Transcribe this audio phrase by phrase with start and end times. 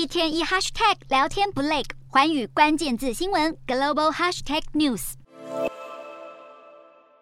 [0.00, 5.12] 一天一 hashtag 聊天不累，环宇关键字新闻 global hashtag news。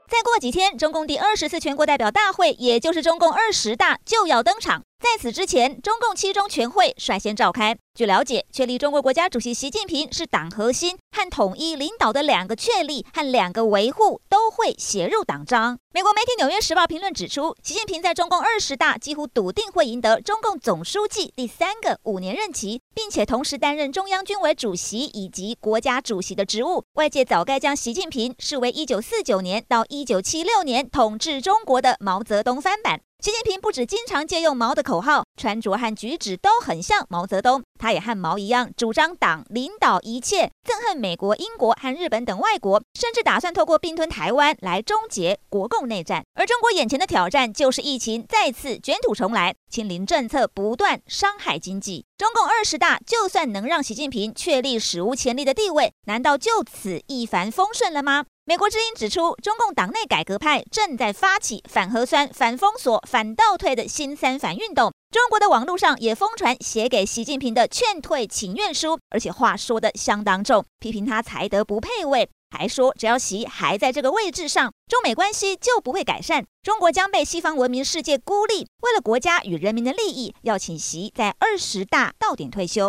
[0.07, 4.85] 再过几天，中共第二十次全国代表大会，也就是中共二十大就要登场。
[5.01, 7.77] 在此之前，中共七中全会率先召开。
[7.95, 15.79] 据了解，确立中国国家主席习近平是党核心和统一领导的两个确立和两个维护都会写入党章。
[15.93, 26.85] 美国媒体《纽约时报》评论指出，习近平在中共二十大几乎笃定会赢得中共总书记第三个五年任期，并且同时担任中央军委主席以及国家主席的职务。
[26.95, 33.01] 外界早该将习近平视为一九四九年到一九七六年统治中国的毛泽东翻版。
[33.21, 37.65] 习近平不止经常借用毛的口号，穿着和举止都很像毛泽东。
[37.77, 46.23] 他也和毛一样，主张党领导一切，憎恨美国、英国和日本等外国，甚至打算透过并吞台湾来终结国共内战。
[46.35, 52.07] 而中国眼前的挑战就是疫情再次卷土重来，清零政策不断伤害经济。
[52.17, 58.27] 中共二十大就算能让习近平确立史无前例的地位，难道就此一帆风顺了吗？
[58.49, 64.91] 美国之音指出，中共党内改革派正在发起反核酸、反封锁、反倒退的新三反运动。
[65.11, 78.67] 中国的网络上也疯传写给习近平的劝退请愿书，而且话说得相当重，批评他才德不配位，还说只要习还在这个位置上，中美关系就不会改善，中国将被西方文明世界孤立。
[78.81, 82.87] 为了国家与人民的利益，要请习在二十大到点退休。